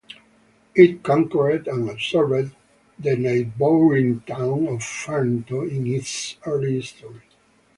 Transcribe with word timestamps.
It 0.73 1.03
conquered 1.03 1.67
and 1.67 1.87
absorbed 1.87 2.55
the 2.97 3.15
neighboring 3.15 4.21
town 4.21 4.67
of 4.67 4.79
Ferento 4.79 5.61
in 5.69 5.85
its 5.85 6.37
early 6.43 6.71
history. 6.73 7.21